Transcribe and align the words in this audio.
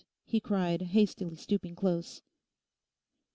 he 0.25 0.39
cried, 0.39 0.81
hastily 0.81 1.35
stooping 1.35 1.75
close. 1.75 2.23